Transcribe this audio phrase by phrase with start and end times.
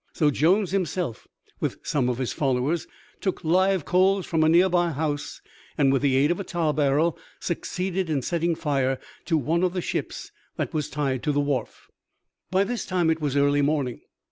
[0.13, 1.27] So Jones himself
[1.59, 2.87] with some of his followers
[3.19, 5.41] took live coals from a nearby house
[5.77, 9.73] and with the aid of a tar barrel succeeded in setting fire to one of
[9.73, 11.87] the ships that was tied to the wharf.
[12.49, 14.01] By this time it was early morning.